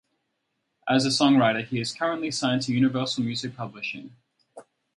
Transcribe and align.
As 0.89 1.05
a 1.05 1.09
songwriter 1.09 1.63
he 1.63 1.79
is 1.79 1.93
currently 1.93 2.31
signed 2.31 2.63
to 2.63 2.73
Universal 2.73 3.23
Music 3.23 3.55
Publishing. 3.55 4.15